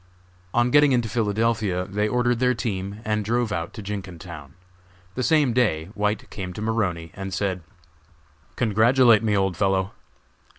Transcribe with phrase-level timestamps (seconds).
[0.51, 4.55] On getting into Philadelphia they ordered their team and drove out to Jenkintown.
[5.13, 7.61] The same day White came to Maroney and said:
[8.55, 9.91] "Congratulate me, old fellow.